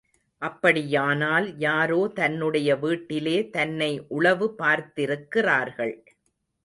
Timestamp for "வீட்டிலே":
2.75-3.49